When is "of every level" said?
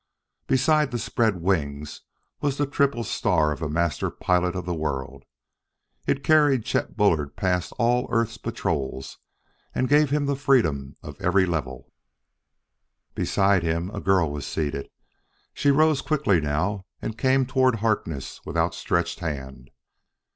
11.03-11.93